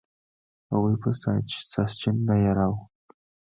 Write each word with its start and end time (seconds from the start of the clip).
هغوی 0.71 0.95
به 1.01 1.09
ساسچن 1.71 2.15
نه 2.27 2.35
یراو. 2.45 2.75